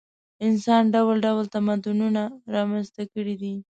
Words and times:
انسان 0.47 0.83
ډول 0.95 1.15
ډول 1.25 1.45
تمدنونه 1.55 2.23
رامنځته 2.55 3.03
کړي 3.13 3.35
دي. 3.41 3.53